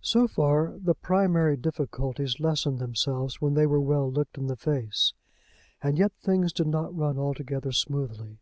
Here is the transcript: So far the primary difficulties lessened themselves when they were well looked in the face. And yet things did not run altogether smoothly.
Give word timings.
So 0.00 0.26
far 0.26 0.76
the 0.76 0.96
primary 0.96 1.56
difficulties 1.56 2.40
lessened 2.40 2.80
themselves 2.80 3.40
when 3.40 3.54
they 3.54 3.64
were 3.64 3.80
well 3.80 4.10
looked 4.10 4.36
in 4.36 4.48
the 4.48 4.56
face. 4.56 5.12
And 5.80 5.96
yet 5.96 6.10
things 6.20 6.52
did 6.52 6.66
not 6.66 6.96
run 6.96 7.16
altogether 7.16 7.70
smoothly. 7.70 8.36